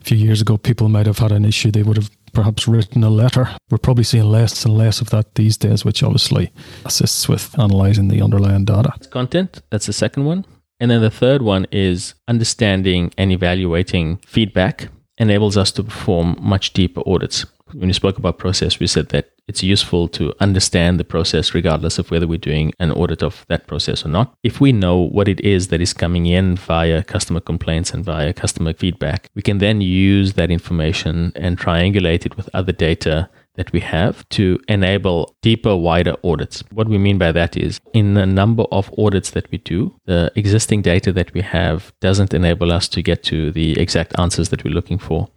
a 0.00 0.04
few 0.04 0.16
years 0.16 0.40
ago, 0.40 0.56
people 0.56 0.88
might 0.88 1.06
have 1.06 1.18
had 1.18 1.32
an 1.32 1.44
issue, 1.44 1.70
they 1.70 1.82
would 1.82 1.96
have 1.96 2.10
perhaps 2.32 2.68
written 2.68 3.02
a 3.02 3.10
letter. 3.10 3.48
We're 3.70 3.78
probably 3.78 4.04
seeing 4.04 4.24
less 4.24 4.64
and 4.64 4.76
less 4.76 5.00
of 5.00 5.10
that 5.10 5.34
these 5.34 5.56
days, 5.56 5.84
which 5.84 6.02
obviously 6.02 6.52
assists 6.84 7.28
with 7.28 7.58
analyzing 7.58 8.08
the 8.08 8.20
underlying 8.20 8.64
data. 8.64 8.92
Content, 9.10 9.62
that's 9.70 9.86
the 9.86 9.92
second 9.92 10.24
one. 10.24 10.44
And 10.80 10.90
then 10.90 11.00
the 11.00 11.10
third 11.10 11.42
one 11.42 11.66
is 11.70 12.14
understanding 12.28 13.12
and 13.16 13.30
evaluating 13.32 14.18
feedback 14.26 14.88
enables 15.16 15.56
us 15.56 15.70
to 15.72 15.84
perform 15.84 16.36
much 16.40 16.72
deeper 16.72 17.00
audits 17.06 17.46
when 17.74 17.88
you 17.88 17.94
spoke 17.94 18.18
about 18.18 18.38
process, 18.38 18.78
we 18.78 18.86
said 18.86 19.08
that 19.10 19.30
it's 19.46 19.62
useful 19.62 20.08
to 20.08 20.32
understand 20.40 20.98
the 20.98 21.04
process 21.04 21.54
regardless 21.54 21.98
of 21.98 22.10
whether 22.10 22.26
we're 22.26 22.38
doing 22.38 22.72
an 22.78 22.90
audit 22.90 23.22
of 23.22 23.44
that 23.48 23.66
process 23.66 24.04
or 24.04 24.08
not. 24.08 24.34
If 24.42 24.60
we 24.60 24.72
know 24.72 24.96
what 24.96 25.28
it 25.28 25.40
is 25.40 25.68
that 25.68 25.80
is 25.80 25.92
coming 25.92 26.26
in 26.26 26.56
via 26.56 27.02
customer 27.02 27.40
complaints 27.40 27.92
and 27.92 28.04
via 28.04 28.32
customer 28.32 28.72
feedback, 28.72 29.28
we 29.34 29.42
can 29.42 29.58
then 29.58 29.80
use 29.80 30.34
that 30.34 30.50
information 30.50 31.32
and 31.34 31.58
triangulate 31.58 32.24
it 32.24 32.36
with 32.36 32.48
other 32.54 32.72
data 32.72 33.28
that 33.54 33.72
we 33.72 33.80
have 33.80 34.28
to 34.30 34.58
enable 34.68 35.34
deeper, 35.42 35.76
wider 35.76 36.14
audits. 36.24 36.62
What 36.72 36.88
we 36.88 36.98
mean 36.98 37.18
by 37.18 37.32
that 37.32 37.56
is 37.56 37.80
in 37.92 38.14
the 38.14 38.26
number 38.26 38.64
of 38.70 38.92
audits 38.98 39.30
that 39.30 39.50
we 39.50 39.58
do, 39.58 39.94
the 40.06 40.32
existing 40.34 40.82
data 40.82 41.12
that 41.12 41.32
we 41.34 41.40
have 41.42 41.92
doesn't 42.00 42.34
enable 42.34 42.72
us 42.72 42.88
to 42.88 43.02
get 43.02 43.22
to 43.24 43.52
the 43.52 43.78
exact 43.80 44.18
answers 44.18 44.48
that 44.50 44.64
we're 44.64 44.74
looking 44.74 44.98
for. 44.98 45.28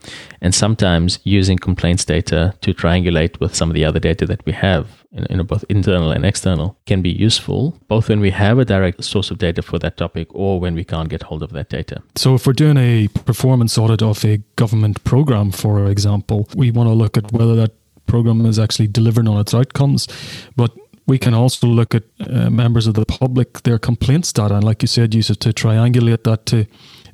And 0.41 0.53
sometimes 0.53 1.19
using 1.23 1.57
complaints 1.57 2.05
data 2.05 2.53
to 2.61 2.73
triangulate 2.73 3.39
with 3.39 3.55
some 3.55 3.69
of 3.69 3.75
the 3.75 3.85
other 3.85 3.99
data 3.99 4.25
that 4.25 4.45
we 4.45 4.53
have 4.53 5.05
in, 5.11 5.41
both 5.45 5.63
internal 5.69 6.11
and 6.11 6.25
external 6.25 6.77
can 6.85 7.01
be 7.01 7.09
useful 7.09 7.77
both 7.87 8.09
when 8.09 8.19
we 8.19 8.31
have 8.31 8.59
a 8.59 8.65
direct 8.65 9.03
source 9.03 9.31
of 9.31 9.37
data 9.37 9.61
for 9.61 9.79
that 9.79 9.97
topic 9.97 10.27
or 10.31 10.59
when 10.59 10.75
we 10.75 10.83
can't 10.83 11.09
get 11.09 11.23
hold 11.23 11.43
of 11.43 11.51
that 11.51 11.69
data. 11.69 12.01
So 12.15 12.35
if 12.35 12.45
we're 12.45 12.53
doing 12.53 12.77
a 12.77 13.07
performance 13.25 13.77
audit 13.77 14.01
of 14.01 14.23
a 14.25 14.37
government 14.55 15.03
program, 15.03 15.51
for 15.51 15.85
example, 15.87 16.47
we 16.55 16.71
want 16.71 16.89
to 16.89 16.93
look 16.93 17.17
at 17.17 17.31
whether 17.31 17.55
that 17.55 17.71
program 18.07 18.45
is 18.45 18.59
actually 18.59 18.87
delivering 18.87 19.27
on 19.27 19.39
its 19.39 19.53
outcomes. 19.53 20.07
But 20.55 20.71
we 21.07 21.17
can 21.17 21.33
also 21.33 21.67
look 21.67 21.95
at 21.95 22.03
uh, 22.19 22.49
members 22.49 22.87
of 22.87 22.93
the 22.93 23.05
public, 23.05 23.63
their 23.63 23.79
complaints 23.79 24.33
data, 24.33 24.55
and 24.55 24.63
like 24.63 24.81
you 24.81 24.87
said, 24.87 25.15
use 25.15 25.29
it 25.29 25.39
to 25.41 25.49
triangulate 25.49 26.23
that 26.23 26.45
to 26.47 26.65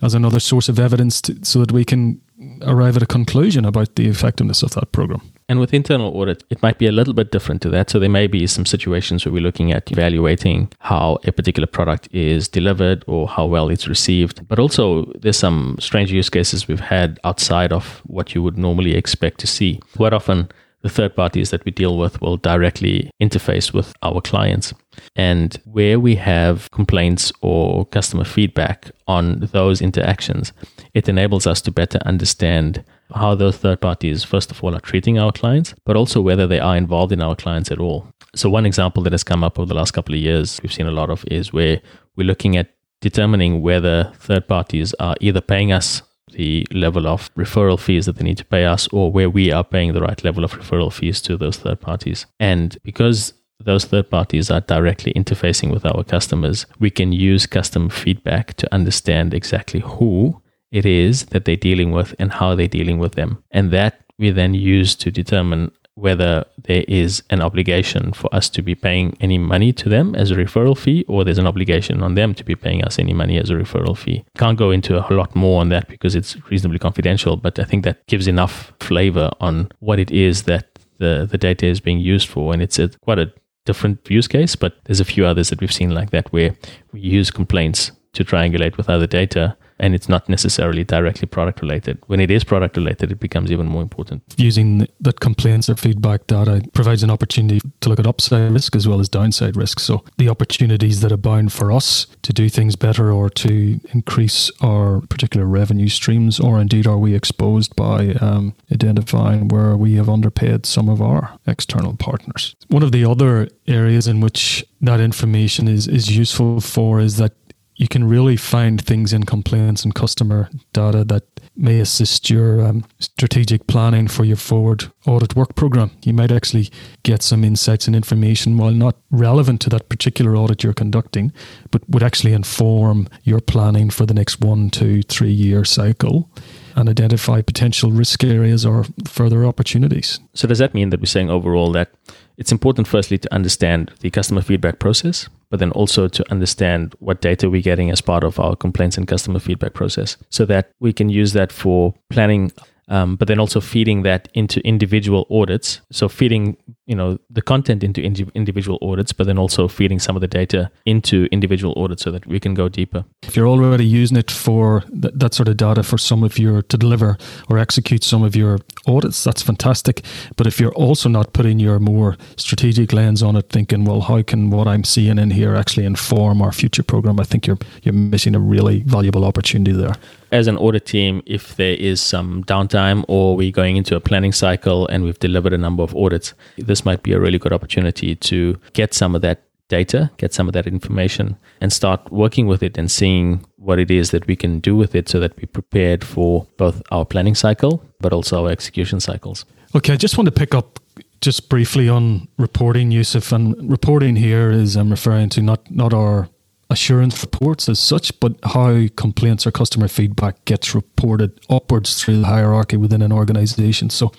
as 0.02 0.14
another 0.14 0.40
source 0.40 0.68
of 0.68 0.80
evidence 0.80 1.22
to, 1.22 1.46
so 1.46 1.60
that 1.60 1.72
we 1.72 1.86
can 1.86 2.20
arrive 2.64 2.98
at 2.98 3.04
a 3.04 3.06
conclusion 3.06 3.64
about 3.66 3.96
the 3.96 4.08
effectiveness 4.08 4.64
of 4.64 4.72
that 4.72 4.92
program. 4.92 5.22
And 5.48 5.60
with 5.60 5.74
internal 5.74 6.16
audit, 6.18 6.44
it 6.50 6.62
might 6.62 6.78
be 6.78 6.88
a 6.88 6.92
little 6.92 7.14
bit 7.14 7.32
different 7.32 7.62
to 7.62 7.70
that. 7.70 7.90
So 7.90 8.00
there 8.00 8.10
may 8.10 8.28
be 8.28 8.48
some 8.48 8.66
situations 8.66 9.26
where 9.26 9.32
we're 9.32 9.44
looking 9.44 9.72
at 9.72 9.92
evaluating 9.92 10.72
how 10.80 11.20
a 11.26 11.32
particular 11.32 11.68
product 11.68 12.10
is 12.12 12.48
delivered 12.48 13.04
or 13.08 13.28
how 13.28 13.46
well 13.46 13.70
it's 13.70 13.88
received. 13.88 14.46
But 14.48 14.60
also, 14.60 15.06
there's 15.22 15.38
some 15.38 15.78
strange 15.80 16.12
use 16.12 16.30
cases 16.30 16.68
we've 16.68 16.80
had 16.80 17.20
outside 17.24 17.72
of 17.72 18.02
what 18.06 18.34
you 18.34 18.42
would 18.42 18.58
normally 18.58 18.96
expect 18.96 19.40
to 19.42 19.48
see. 19.48 19.80
Quite 19.96 20.14
often, 20.14 20.50
the 20.84 20.90
third 20.90 21.16
parties 21.16 21.50
that 21.50 21.64
we 21.66 21.72
deal 21.72 21.98
with 21.98 22.22
will 22.22 22.38
directly 22.38 23.10
interface 23.22 23.74
with 23.74 23.94
our 24.04 24.22
clients. 24.22 24.74
And 25.16 25.60
where 25.64 26.00
we 26.00 26.16
have 26.16 26.70
complaints 26.72 27.32
or 27.42 27.86
customer 27.86 28.26
feedback 28.26 28.92
on 29.08 29.40
those 29.54 29.82
interactions, 29.82 30.52
it 30.94 31.08
enables 31.10 31.48
us 31.48 31.62
to 31.62 31.72
better 31.72 32.00
understand 32.06 32.84
how 33.16 33.34
those 33.34 33.58
third 33.58 33.80
parties, 33.80 34.24
first 34.24 34.52
of 34.52 34.62
all, 34.64 34.76
are 34.76 34.82
treating 34.82 35.18
our 35.18 35.32
clients, 35.32 35.74
but 35.86 35.96
also 35.96 36.20
whether 36.20 36.48
they 36.48 36.60
are 36.60 36.76
involved 36.76 37.14
in 37.14 37.22
our 37.22 37.36
clients 37.36 37.72
at 37.72 37.80
all. 37.80 38.08
So, 38.36 38.50
one 38.50 38.66
example 38.66 39.04
that 39.04 39.14
has 39.14 39.24
come 39.24 39.44
up 39.44 39.60
over 39.60 39.68
the 39.68 39.76
last 39.76 39.92
couple 39.92 40.16
of 40.16 40.22
years, 40.22 40.60
we've 40.62 40.74
seen 40.74 40.88
a 40.88 40.92
lot 40.92 41.10
of, 41.10 41.24
is 41.30 41.54
where 41.54 41.80
we're 42.16 42.28
looking 42.28 42.58
at 42.58 42.74
determining 43.02 43.62
whether 43.62 44.12
third 44.16 44.48
parties 44.48 44.94
are 45.00 45.16
either 45.22 45.42
paying 45.42 45.72
us 45.72 46.02
the 46.34 46.68
level 46.72 47.08
of 47.08 47.34
referral 47.36 47.80
fees 47.80 48.06
that 48.06 48.18
they 48.18 48.24
need 48.24 48.38
to 48.38 48.46
pay 48.46 48.66
us 48.66 48.88
or 48.90 49.12
where 49.12 49.30
we 49.30 49.52
are 49.52 49.64
paying 49.64 49.94
the 49.94 50.02
right 50.02 50.24
level 50.24 50.44
of 50.44 50.54
referral 50.54 50.92
fees 50.92 51.22
to 51.22 51.38
those 51.38 51.58
third 51.58 51.80
parties. 51.80 52.26
And 52.40 52.78
because 52.84 53.34
those 53.60 53.86
third 53.86 54.10
parties 54.10 54.52
are 54.52 54.62
directly 54.62 55.14
interfacing 55.14 55.72
with 55.72 55.86
our 55.86 56.04
customers, 56.04 56.66
we 56.80 56.90
can 56.90 57.14
use 57.14 57.46
customer 57.46 57.90
feedback 57.90 58.56
to 58.56 58.74
understand 58.74 59.34
exactly 59.34 59.80
who 59.80 60.42
it 60.72 60.86
is 60.86 61.28
that 61.28 61.46
they're 61.46 61.56
dealing 61.56 61.92
with 61.92 62.16
and 62.20 62.34
how 62.34 62.56
they're 62.56 62.68
dealing 62.68 63.00
with 63.00 63.14
them. 63.14 63.44
And 63.52 63.72
that 63.72 64.02
we 64.18 64.32
then 64.32 64.54
use 64.54 64.96
to 64.96 65.12
determine 65.12 65.72
whether 65.96 66.44
there 66.58 66.84
is 66.88 67.22
an 67.30 67.42
obligation 67.42 68.14
for 68.14 68.34
us 68.34 68.50
to 68.50 68.62
be 68.62 68.74
paying 68.74 69.16
any 69.20 69.38
money 69.38 69.72
to 69.72 69.90
them 69.90 70.16
as 70.16 70.32
a 70.32 70.36
referral 70.36 70.78
fee 70.78 71.06
or 71.08 71.24
there's 71.24 71.38
an 71.38 71.48
obligation 71.48 72.02
on 72.02 72.16
them 72.16 72.34
to 72.34 72.44
be 72.44 72.56
paying 72.56 72.84
us 72.84 72.98
any 72.98 73.14
money 73.14 73.38
as 73.38 73.50
a 73.50 73.54
referral 73.54 73.98
fee. 73.98 74.24
Can't 74.38 74.58
go 74.58 74.72
into 74.72 74.98
a 74.98 75.06
lot 75.14 75.36
more 75.36 75.62
on 75.62 75.70
that 75.70 75.88
because 75.88 76.16
it's 76.16 76.36
reasonably 76.50 76.80
confidential, 76.80 77.38
but 77.38 77.60
I 77.60 77.64
think 77.64 77.84
that 77.84 78.06
gives 78.08 78.28
enough 78.28 78.74
flavor 78.80 79.32
on 79.40 79.70
what 79.80 80.00
it 80.00 80.10
is 80.10 80.44
that 80.44 80.80
the, 80.98 81.28
the 81.30 81.38
data 81.38 81.68
is 81.68 81.80
being 81.80 82.00
used 82.00 82.28
for. 82.28 82.54
And 82.54 82.62
it's 82.62 82.80
a, 82.80 82.90
quite 82.90 83.20
a 83.20 83.32
different 83.66 84.10
use 84.10 84.28
case, 84.28 84.56
but 84.56 84.78
there's 84.86 85.00
a 85.00 85.06
few 85.06 85.26
others 85.26 85.50
that 85.50 85.62
we've 85.62 85.72
seen 85.72 85.92
like 85.92 86.10
that 86.10 86.32
where 86.34 86.56
we 86.92 87.02
use 87.02 87.30
complaints 87.30 87.92
to 88.14 88.24
triangulate 88.24 88.78
with 88.78 88.90
other 88.90 89.08
data 89.08 89.56
and 89.80 89.94
it's 89.96 90.10
not 90.10 90.30
necessarily 90.30 90.84
directly 90.84 91.28
product 91.28 91.62
related. 91.62 91.98
When 92.08 92.20
it 92.20 92.32
is 92.32 92.44
product 92.44 92.78
related, 92.78 93.12
it 93.12 93.20
becomes 93.20 93.52
even 93.52 93.68
more 93.68 93.82
important. 93.82 94.24
Using 94.38 94.88
that 95.02 95.20
complaints 95.20 95.70
or 95.70 95.76
feedback 95.76 96.28
data 96.28 96.64
provides 96.74 97.04
an 97.04 97.10
opportunity 97.10 97.62
to 97.82 97.90
look 97.90 98.00
at 98.00 98.08
upside 98.08 98.52
risk 98.52 98.76
as 98.76 98.88
well 98.88 99.00
as 99.00 99.10
downside 99.10 99.56
risk. 99.56 99.80
So 99.80 100.04
the 100.18 100.30
opportunities 100.30 101.02
that 101.02 101.12
abound 101.12 101.52
for 101.52 101.72
us 101.72 102.08
to 102.22 102.34
do 102.34 102.50
things 102.50 102.76
better 102.76 103.12
or 103.12 103.30
to 103.30 103.80
increase 103.94 104.52
our 104.62 105.02
particular 105.02 105.46
revenue 105.46 105.90
streams, 105.90 106.40
or 106.40 106.60
indeed 106.60 106.88
are 106.88 106.98
we 106.98 107.16
exposed 107.16 107.76
by 107.76 108.14
um, 108.22 108.56
identifying 108.72 109.48
where 109.48 109.76
we 109.76 109.96
have 109.96 110.10
underpaid 110.10 110.66
some 110.66 110.90
of 110.90 111.02
our 111.02 111.40
external 111.48 111.96
partners. 111.96 112.56
One 112.68 112.84
of 112.84 112.92
the 112.92 113.06
other 113.06 113.50
areas 113.68 114.08
in 114.08 114.20
which 114.20 114.66
that 114.82 115.00
information 115.00 115.68
is, 115.68 115.88
is 115.88 116.16
useful 116.16 116.60
for 116.60 117.00
is 117.00 117.18
that 117.18 117.34
you 117.76 117.88
can 117.88 118.04
really 118.04 118.38
find 118.38 118.80
things 118.82 119.14
in 119.14 119.24
complaints 119.24 119.84
and 119.84 119.96
customer 119.96 120.50
data 120.74 121.04
that 121.06 121.24
may 121.56 121.80
assist 121.80 122.30
your 122.30 122.62
um, 122.62 122.84
strategic 123.00 123.68
planning 123.68 124.08
for 124.08 124.24
your 124.24 124.38
forward 124.38 124.92
audit 125.06 125.36
work 125.36 125.56
program. 125.56 125.92
You 126.04 126.14
might 126.14 126.32
actually 126.32 126.70
get 127.04 127.22
some 127.22 127.44
insights 127.44 127.88
and 127.88 127.96
information 127.96 128.58
while 128.58 128.72
not 128.72 128.96
relevant 129.12 129.62
to 129.62 129.70
that 129.70 129.90
particular 129.90 130.36
audit 130.36 130.64
you're 130.64 130.74
conducting, 130.74 131.32
but 131.72 131.88
would 131.90 132.04
actually 132.04 132.34
inform 132.34 133.08
your 133.24 133.40
planning 133.40 133.90
for 133.90 134.06
the 134.06 134.14
next 134.14 134.42
one, 134.42 134.70
two, 134.70 135.04
three 135.04 135.32
year 135.32 135.64
cycle 135.66 136.30
and 136.76 136.90
identify 136.90 137.42
potential 137.42 137.92
risk 137.92 138.24
areas 138.24 138.66
or 138.66 138.86
further 139.06 139.46
opportunities. 139.46 140.20
So, 140.34 140.48
does 140.48 140.60
that 140.60 140.74
mean 140.74 140.90
that 140.90 141.00
we're 141.00 141.06
saying 141.06 141.30
overall 141.30 141.72
that 141.74 141.92
it's 142.38 142.52
important, 142.52 142.88
firstly, 142.88 143.18
to 143.20 143.34
understand 143.34 143.92
the 144.00 144.10
customer 144.10 144.42
feedback 144.42 144.80
process, 144.80 145.30
but 145.50 145.60
then 145.60 145.72
also 145.72 146.08
to 146.08 146.32
understand 146.32 146.96
what 147.00 147.22
data 147.22 147.50
we're 147.50 147.62
getting 147.62 147.92
as 147.92 148.02
part 148.02 148.24
of 148.24 148.40
our 148.40 148.56
complaints 148.56 148.98
and 148.98 149.08
customer 149.08 149.40
feedback 149.40 149.74
process 149.74 150.18
so 150.30 150.46
that 150.46 150.72
we 150.80 150.94
can 150.94 151.10
use 151.10 151.34
that 151.34 151.52
for 151.52 151.94
planning 152.10 152.52
um, 152.94 153.16
but 153.16 153.28
then 153.28 153.40
also 153.40 153.60
feeding 153.60 154.04
that 154.04 154.30
into 154.36 154.60
individual 154.62 155.26
audits. 155.32 155.82
So 155.92 156.08
feeding 156.08 156.58
you 156.86 156.96
know 156.96 157.18
the 157.30 157.42
content 157.42 157.84
into 157.84 158.02
individual 158.36 158.78
audits, 158.82 159.14
but 159.14 159.26
then 159.26 159.40
also 159.40 159.68
feeding 159.68 160.00
some 160.00 160.16
of 160.16 160.22
the 160.22 160.28
data 160.28 160.70
into 160.86 161.28
individual 161.32 161.74
audits 161.76 162.04
so 162.04 162.12
that 162.12 162.28
we 162.28 162.40
can 162.40 162.54
go 162.54 162.70
deeper. 162.70 163.04
If 163.24 163.36
you're 163.36 163.48
already 163.48 163.86
using 163.86 164.18
it 164.18 164.30
for 164.30 164.82
th- 164.82 165.14
that 165.16 165.34
sort 165.34 165.48
of 165.48 165.58
data 165.58 165.82
for 165.82 165.98
some 165.98 166.24
of 166.24 166.38
your 166.38 166.62
to 166.62 166.78
deliver 166.78 167.18
or 167.50 167.58
execute 167.58 168.04
some 168.04 168.22
of 168.22 168.36
your 168.36 168.60
audits, 168.86 169.24
that's 169.24 169.42
fantastic. 169.42 170.04
But 170.36 170.46
if 170.46 170.60
you're 170.60 170.76
also 170.76 171.10
not 171.10 171.34
putting 171.34 171.60
your 171.60 171.80
more 171.80 172.16
strategic 172.36 172.94
lens 172.94 173.24
on 173.24 173.36
it, 173.36 173.50
thinking, 173.50 173.86
well, 173.86 174.02
how 174.02 174.22
can 174.22 174.52
what 174.52 174.68
I'm 174.68 174.84
seeing 174.84 175.18
in 175.18 175.32
here 175.32 175.56
actually 175.56 175.86
inform 175.86 176.44
our 176.44 176.52
future 176.52 176.84
program? 176.84 177.20
I 177.20 177.24
think 177.24 177.48
you're 177.48 177.60
you're 177.82 177.94
missing 177.94 178.36
a 178.36 178.40
really 178.40 178.84
valuable 178.84 179.26
opportunity 179.26 179.72
there 179.72 179.96
as 180.34 180.48
an 180.48 180.58
audit 180.58 180.86
team, 180.86 181.22
if 181.28 181.56
there 181.58 181.76
is 181.76 182.02
some 182.02 182.44
downtime 182.46 183.06
or 183.08 183.36
we're 183.36 183.52
going 183.52 183.78
into 183.78 183.96
a 183.96 184.00
planning 184.00 184.32
cycle 184.32 184.88
and 184.88 185.04
we've 185.04 185.20
delivered 185.20 185.54
a 185.54 185.58
number 185.58 185.84
of 185.84 185.96
audits, 185.96 186.34
this 186.58 186.84
might 186.84 187.04
be 187.04 187.14
a 187.14 187.20
really 187.20 187.38
good 187.38 187.54
opportunity 187.54 188.16
to 188.16 188.60
get 188.74 188.96
some 188.96 189.14
of 189.16 189.22
that 189.22 189.44
data, 189.70 190.10
get 190.18 190.34
some 190.34 190.48
of 190.48 190.54
that 190.54 190.66
information, 190.66 191.38
and 191.62 191.72
start 191.72 192.12
working 192.12 192.48
with 192.48 192.64
it 192.64 192.78
and 192.80 192.90
seeing 192.90 193.46
what 193.58 193.78
it 193.80 193.92
is 193.92 194.10
that 194.10 194.26
we 194.26 194.36
can 194.36 194.60
do 194.60 194.76
with 194.76 194.96
it 194.96 195.08
so 195.08 195.20
that 195.20 195.38
we're 195.38 195.46
prepared 195.46 196.04
for 196.04 196.48
both 196.58 196.82
our 196.92 197.06
planning 197.06 197.36
cycle 197.36 197.84
but 198.02 198.12
also 198.12 198.46
our 198.46 198.52
execution 198.52 199.00
cycles. 199.00 199.46
Okay, 199.76 199.94
I 199.94 199.98
just 199.98 200.18
want 200.18 200.26
to 200.26 200.32
pick 200.32 200.54
up 200.54 200.80
just 201.22 201.48
briefly 201.48 201.88
on 201.88 202.28
reporting, 202.38 202.92
Yusuf. 202.92 203.32
And 203.32 203.70
reporting 203.70 204.16
here 204.16 204.52
is 204.52 204.76
I'm 204.76 204.90
referring 204.90 205.30
to 205.30 205.42
not 205.42 205.72
not 205.72 205.94
our 205.94 206.28
assurance 206.74 207.22
reports 207.22 207.70
as 207.70 207.80
such, 207.80 208.20
but 208.20 208.36
how 208.44 208.88
complaints 208.98 209.48
or 209.48 209.52
customer 209.52 209.88
feedback 209.88 210.44
gets 210.46 210.76
reported 210.76 211.40
upwards 211.50 212.02
through 212.02 212.20
the 212.20 212.26
hierarchy 212.26 212.78
within 212.78 213.02
an 213.02 213.14
organization. 213.14 213.90
So 213.90 214.12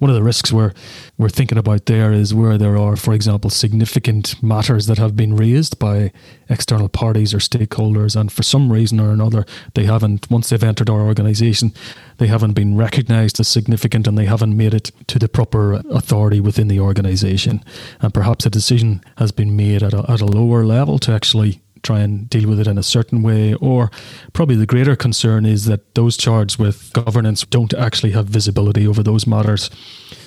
one 0.00 0.10
of 0.10 0.16
the 0.16 0.22
risks 0.22 0.52
we're 0.52 0.72
we're 1.16 1.28
thinking 1.28 1.56
about 1.56 1.86
there 1.86 2.12
is 2.12 2.34
where 2.34 2.58
there 2.58 2.76
are, 2.76 2.96
for 2.96 3.14
example, 3.14 3.48
significant 3.48 4.42
matters 4.42 4.86
that 4.86 4.98
have 4.98 5.14
been 5.14 5.36
raised 5.36 5.78
by 5.78 6.12
external 6.48 6.88
parties 6.88 7.32
or 7.32 7.38
stakeholders, 7.38 8.16
and 8.16 8.32
for 8.32 8.42
some 8.42 8.72
reason 8.72 8.98
or 8.98 9.12
another, 9.12 9.46
they 9.74 9.84
haven't 9.84 10.28
once 10.30 10.48
they've 10.48 10.64
entered 10.64 10.90
our 10.90 11.02
organisation, 11.02 11.72
they 12.18 12.26
haven't 12.26 12.54
been 12.54 12.76
recognised 12.76 13.38
as 13.38 13.48
significant, 13.48 14.08
and 14.08 14.18
they 14.18 14.26
haven't 14.26 14.56
made 14.56 14.74
it 14.74 14.90
to 15.06 15.18
the 15.18 15.28
proper 15.28 15.74
authority 15.90 16.40
within 16.40 16.68
the 16.68 16.80
organisation, 16.80 17.62
and 18.00 18.12
perhaps 18.12 18.44
a 18.44 18.50
decision 18.50 19.00
has 19.18 19.30
been 19.30 19.54
made 19.56 19.82
at 19.82 19.94
a, 19.94 20.04
at 20.10 20.20
a 20.20 20.26
lower 20.26 20.64
level 20.64 20.98
to 20.98 21.12
actually 21.12 21.60
try 21.84 22.00
and 22.00 22.28
deal 22.28 22.48
with 22.48 22.58
it 22.58 22.66
in 22.66 22.78
a 22.78 22.82
certain 22.82 23.22
way. 23.22 23.54
Or 23.54 23.90
probably 24.32 24.56
the 24.56 24.66
greater 24.66 24.96
concern 24.96 25.46
is 25.46 25.66
that 25.66 25.94
those 25.94 26.16
charged 26.16 26.58
with 26.58 26.92
governance 26.92 27.44
don't 27.44 27.74
actually 27.74 28.12
have 28.12 28.26
visibility 28.26 28.86
over 28.86 29.02
those 29.02 29.26
matters. 29.26 29.70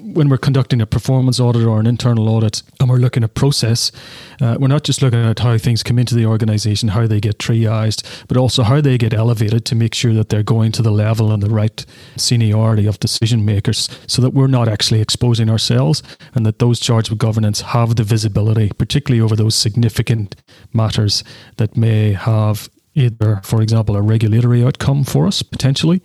When 0.01 0.29
we're 0.29 0.37
conducting 0.37 0.79
a 0.79 0.85
performance 0.85 1.39
audit 1.39 1.65
or 1.65 1.79
an 1.79 1.87
internal 1.87 2.29
audit 2.29 2.61
and 2.79 2.89
we're 2.89 2.97
looking 2.97 3.23
at 3.23 3.33
process, 3.33 3.91
uh, 4.39 4.57
we're 4.59 4.67
not 4.67 4.83
just 4.83 5.01
looking 5.01 5.23
at 5.23 5.39
how 5.39 5.57
things 5.57 5.83
come 5.83 5.99
into 5.99 6.15
the 6.15 6.25
organization, 6.25 6.89
how 6.89 7.07
they 7.07 7.19
get 7.19 7.39
triaged, 7.39 8.03
but 8.27 8.37
also 8.37 8.63
how 8.63 8.79
they 8.79 8.97
get 8.97 9.13
elevated 9.13 9.65
to 9.65 9.75
make 9.75 9.95
sure 9.95 10.13
that 10.13 10.29
they're 10.29 10.43
going 10.43 10.71
to 10.73 10.81
the 10.81 10.91
level 10.91 11.31
and 11.31 11.41
the 11.41 11.49
right 11.49 11.85
seniority 12.15 12.85
of 12.85 12.99
decision 12.99 13.43
makers 13.43 13.89
so 14.05 14.21
that 14.21 14.29
we're 14.29 14.47
not 14.47 14.67
actually 14.67 15.01
exposing 15.01 15.49
ourselves 15.49 16.03
and 16.35 16.45
that 16.45 16.59
those 16.59 16.79
charged 16.79 17.09
with 17.09 17.19
governance 17.19 17.61
have 17.61 17.95
the 17.95 18.03
visibility, 18.03 18.69
particularly 18.77 19.21
over 19.21 19.35
those 19.35 19.55
significant 19.55 20.35
matters 20.73 21.23
that 21.55 21.77
may 21.77 22.13
have 22.13 22.69
either, 22.97 23.39
for 23.43 23.61
example, 23.61 23.95
a 23.95 24.01
regulatory 24.01 24.63
outcome 24.63 25.03
for 25.03 25.27
us 25.27 25.43
potentially, 25.43 26.01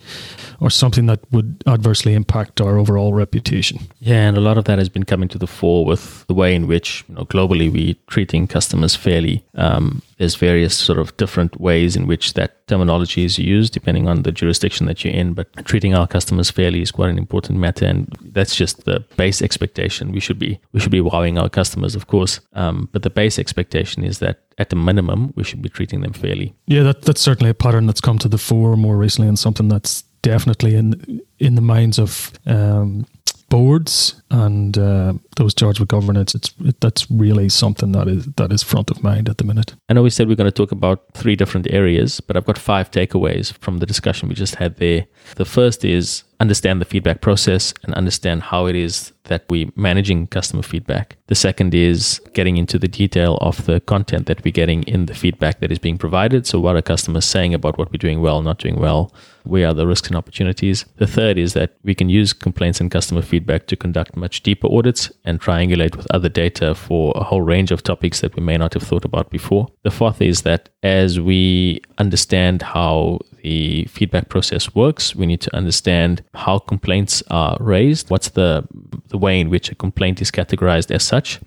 or 0.59 0.69
something 0.69 1.07
that 1.07 1.19
would 1.31 1.63
adversely 1.65 2.13
impact 2.13 2.61
our 2.61 2.77
overall 2.77 3.13
reputation. 3.13 3.79
Yeah, 3.99 4.27
and 4.27 4.37
a 4.37 4.41
lot 4.41 4.57
of 4.57 4.65
that 4.65 4.77
has 4.77 4.89
been 4.89 5.03
coming 5.03 5.27
to 5.29 5.39
the 5.39 5.47
fore 5.47 5.85
with 5.85 6.25
the 6.27 6.35
way 6.35 6.53
in 6.53 6.67
which 6.67 7.03
you 7.09 7.15
know, 7.15 7.25
globally 7.25 7.71
we 7.71 7.95
treating 8.07 8.47
customers 8.47 8.95
fairly. 8.95 9.43
Um, 9.55 10.03
there's 10.17 10.35
various 10.35 10.77
sort 10.77 10.99
of 10.99 11.17
different 11.17 11.59
ways 11.59 11.95
in 11.95 12.05
which 12.05 12.35
that 12.35 12.65
terminology 12.67 13.25
is 13.25 13.39
used 13.39 13.73
depending 13.73 14.07
on 14.07 14.21
the 14.21 14.31
jurisdiction 14.31 14.85
that 14.85 15.03
you're 15.03 15.13
in. 15.13 15.33
But 15.33 15.65
treating 15.65 15.95
our 15.95 16.07
customers 16.07 16.51
fairly 16.51 16.81
is 16.81 16.91
quite 16.91 17.09
an 17.09 17.17
important 17.17 17.59
matter, 17.59 17.85
and 17.85 18.07
that's 18.21 18.55
just 18.55 18.85
the 18.85 19.03
base 19.17 19.41
expectation. 19.41 20.11
We 20.11 20.19
should 20.19 20.39
be 20.39 20.59
we 20.71 20.79
should 20.79 20.91
be 20.91 21.01
wowing 21.01 21.39
our 21.39 21.49
customers, 21.49 21.95
of 21.95 22.05
course, 22.05 22.39
um, 22.53 22.87
but 22.91 23.01
the 23.01 23.09
base 23.09 23.39
expectation 23.39 24.03
is 24.03 24.19
that 24.19 24.41
at 24.57 24.69
the 24.69 24.75
minimum 24.75 25.33
we 25.35 25.43
should 25.43 25.61
be 25.61 25.69
treating 25.69 26.01
them 26.01 26.13
fairly. 26.13 26.53
Yeah, 26.67 26.83
that, 26.83 27.03
that's 27.03 27.21
certainly 27.21 27.49
a 27.49 27.53
pattern 27.53 27.85
that's 27.87 28.01
come 28.01 28.19
to 28.19 28.29
the 28.29 28.37
fore 28.37 28.77
more 28.77 28.97
recently, 28.97 29.27
and 29.27 29.37
something 29.37 29.67
that's 29.67 30.03
definitely 30.21 30.75
in 30.75 31.21
in 31.39 31.55
the 31.55 31.61
minds 31.61 31.99
of 31.99 32.31
um, 32.45 33.05
boards 33.49 34.21
and 34.31 34.77
uh, 34.77 35.13
those 35.35 35.53
charged 35.53 35.79
with 35.79 35.89
governance. 35.89 36.35
It's 36.35 36.53
it, 36.63 36.79
that's 36.81 37.09
really 37.09 37.49
something 37.49 37.91
that 37.93 38.07
is 38.07 38.25
that 38.37 38.51
is 38.51 38.63
front 38.63 38.91
of 38.91 39.03
mind 39.03 39.29
at 39.29 39.37
the 39.37 39.43
minute. 39.43 39.75
I 39.89 39.93
know 39.93 40.03
we 40.03 40.09
said 40.09 40.27
we're 40.27 40.35
going 40.35 40.51
to 40.51 40.51
talk 40.51 40.71
about 40.71 41.03
three 41.13 41.35
different 41.35 41.67
areas, 41.71 42.19
but 42.19 42.37
I've 42.37 42.45
got 42.45 42.57
five 42.57 42.91
takeaways 42.91 43.53
from 43.59 43.79
the 43.79 43.85
discussion 43.85 44.29
we 44.29 44.35
just 44.35 44.55
had 44.55 44.77
there. 44.77 45.05
The 45.35 45.45
first 45.45 45.85
is 45.85 46.23
understand 46.43 46.81
the 46.81 46.85
feedback 46.85 47.21
process 47.21 47.73
and 47.83 47.93
understand 47.93 48.43
how 48.43 48.65
it 48.65 48.75
is 48.75 49.13
that 49.25 49.45
we're 49.49 49.69
managing 49.75 50.27
customer 50.27 50.61
feedback. 50.61 51.15
The 51.27 51.35
second 51.35 51.73
is 51.73 52.19
getting 52.33 52.57
into 52.57 52.77
the 52.77 52.89
detail 52.89 53.37
of 53.39 53.65
the 53.65 53.79
content 53.79 54.25
that 54.27 54.43
we're 54.43 54.51
getting 54.51 54.83
in 54.83 55.05
the 55.05 55.13
feedback 55.13 55.61
that 55.61 55.71
is 55.71 55.79
being 55.79 55.97
provided. 55.97 56.45
So, 56.45 56.59
what 56.59 56.75
are 56.75 56.81
customers 56.81 57.25
saying 57.25 57.53
about 57.53 57.77
what 57.77 57.91
we're 57.91 58.05
doing 58.07 58.21
well, 58.21 58.41
not 58.41 58.59
doing 58.59 58.77
well? 58.77 59.13
Where 59.43 59.67
are 59.69 59.73
the 59.73 59.87
risks 59.87 60.09
and 60.09 60.17
opportunities? 60.17 60.85
The 60.97 61.07
third 61.07 61.37
is 61.37 61.53
that 61.53 61.77
we 61.83 61.95
can 61.95 62.09
use 62.09 62.33
complaints 62.33 62.81
and 62.81 62.91
customer 62.91 63.21
feedback 63.21 63.67
to 63.67 63.75
conduct 63.77 64.17
much 64.17 64.43
deeper 64.43 64.67
audits 64.67 65.11
and 65.25 65.39
triangulate 65.39 65.95
with 65.95 66.07
other 66.11 66.29
data 66.29 66.75
for 66.75 67.13
a 67.15 67.23
whole 67.23 67.41
range 67.41 67.71
of 67.71 67.81
topics 67.83 68.21
that 68.21 68.35
we 68.35 68.43
may 68.43 68.57
not 68.57 68.73
have 68.73 68.83
thought 68.83 69.05
about 69.05 69.29
before. 69.29 69.67
The 69.83 69.91
fourth 69.91 70.21
is 70.21 70.41
that 70.41 70.69
as 70.83 71.19
we 71.19 71.81
understand 71.97 72.61
how 72.61 73.19
the 73.41 73.85
feedback 73.85 74.29
process 74.29 74.73
works, 74.75 75.15
we 75.15 75.25
need 75.25 75.41
to 75.41 75.55
understand 75.55 76.23
how 76.33 76.59
complaints 76.59 77.23
are 77.29 77.57
raised, 77.59 78.09
what's 78.09 78.29
the 78.29 78.67
the 79.09 79.17
way 79.17 79.39
in 79.39 79.49
which 79.49 79.71
a 79.71 79.75
complaint 79.75 80.21
is 80.21 80.31
categorized 80.31 80.89
as 80.89 81.03
such, 81.03 81.39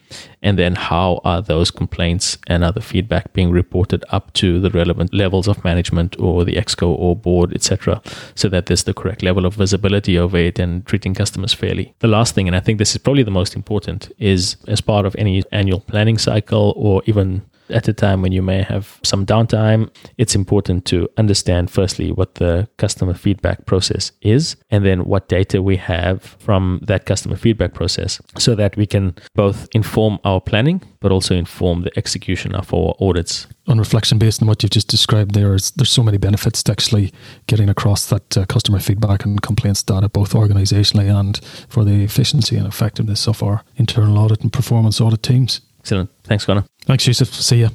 and 0.43 0.59
then 0.59 0.75
how 0.75 1.21
are 1.25 1.43
those 1.43 1.71
complaints 1.71 2.39
and 2.47 2.63
other 2.63 2.81
feedback 2.81 3.33
being 3.33 3.51
reported 3.51 4.05
up 4.11 4.33
to 4.35 4.61
the 4.61 4.71
relevant 4.71 5.13
levels 5.13 5.49
of 5.49 5.65
management 5.65 6.19
or 6.19 6.45
the 6.45 6.55
exco 6.55 6.89
or 6.89 7.17
board, 7.17 7.53
etc., 7.55 8.01
so 8.35 8.49
that 8.49 8.67
there's 8.67 8.85
the 8.85 8.95
correct 8.95 9.23
level 9.23 9.47
of 9.47 9.55
visibility 9.55 10.19
over 10.19 10.37
it 10.37 10.59
and 10.59 10.87
treating 10.87 11.15
customers 11.15 11.53
fairly. 11.53 11.95
The 12.01 12.09
last 12.09 12.35
thing, 12.35 12.47
and 12.47 12.57
I 12.57 12.61
think 12.61 12.79
this 12.79 12.93
is 12.93 12.99
probably 12.99 13.23
the 13.23 13.31
most 13.31 13.57
important, 13.57 14.13
is 14.19 14.57
as 14.69 14.81
part 14.81 15.07
of 15.07 15.17
any 15.17 15.43
annual 15.53 15.81
planning 15.81 16.19
cycle 16.19 16.75
or 16.77 17.03
even 17.07 17.43
at 17.71 17.89
a 17.89 17.93
time 17.93 18.23
when 18.23 18.33
you 18.33 18.43
may 18.43 18.63
have 18.63 18.99
some 19.03 19.27
downtime, 19.27 19.91
it's 20.19 20.35
important 20.35 20.85
to 20.87 21.09
understand 21.17 21.71
firstly 21.71 22.13
what 22.13 22.37
the 22.37 22.69
customer 22.77 23.15
feedback 23.15 23.67
process 23.67 24.13
is 24.23 24.57
and 24.71 24.85
then 24.85 25.05
what 25.05 25.29
data 25.29 25.63
we 25.63 25.77
have 25.77 26.23
from 26.23 26.81
that 26.83 27.07
customer 27.07 27.37
feedback 27.37 27.75
process 27.75 28.21
so 28.39 28.55
that 28.55 28.77
we 28.77 28.87
can 28.87 29.15
both 29.35 29.69
inform 29.73 30.19
our 30.25 30.41
planning 30.41 30.83
but 31.01 31.13
also 31.13 31.35
inform 31.35 31.83
the 31.83 31.97
execution 31.97 32.55
of 32.55 32.73
our 32.75 32.95
audits. 33.01 33.47
On 33.69 33.79
reflection, 33.79 34.19
based 34.19 34.43
on 34.43 34.49
what 34.49 34.63
you've 34.63 34.71
just 34.71 34.89
described, 34.89 35.35
there 35.35 35.55
is 35.55 35.71
there's 35.73 35.91
so 35.91 36.03
many 36.03 36.19
benefits 36.19 36.63
to 36.65 36.73
actually 36.73 37.13
getting 37.47 37.69
across 37.69 38.07
that 38.07 38.37
uh, 38.37 38.45
customer 38.47 38.81
feedback 38.81 39.25
and 39.25 39.41
complaints 39.43 39.83
data, 39.83 40.09
both 40.09 40.33
organisationally 40.33 41.09
and 41.09 41.41
for 41.69 41.85
the 41.85 42.03
efficiency 42.03 42.57
and 42.57 42.67
effectiveness 42.67 43.29
of 43.29 43.43
our 43.43 43.63
internal 43.77 44.19
audit 44.19 44.41
and 44.41 44.53
performance 44.53 45.01
audit 45.01 45.23
teams. 45.23 45.61
Excellent. 45.87 46.11
Thanks, 46.25 46.45
Conor. 46.45 46.65
Thanks, 46.81 47.07
Yusuf. 47.07 47.33
See 47.33 47.61
you. 47.61 47.69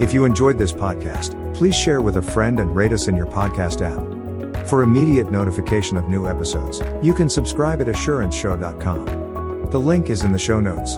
If 0.00 0.14
you 0.14 0.24
enjoyed 0.24 0.56
this 0.56 0.72
podcast, 0.72 1.34
please 1.54 1.76
share 1.76 2.00
with 2.00 2.16
a 2.16 2.22
friend 2.22 2.58
and 2.58 2.74
rate 2.74 2.94
us 2.94 3.06
in 3.06 3.16
your 3.16 3.26
podcast 3.26 3.82
app. 3.82 4.66
For 4.66 4.82
immediate 4.82 5.30
notification 5.30 5.98
of 5.98 6.08
new 6.08 6.26
episodes, 6.26 6.80
you 7.02 7.12
can 7.12 7.28
subscribe 7.28 7.82
at 7.82 7.86
assuranceshow.com. 7.86 9.68
The 9.70 9.78
link 9.78 10.08
is 10.08 10.22
in 10.24 10.32
the 10.32 10.38
show 10.38 10.58
notes. 10.58 10.96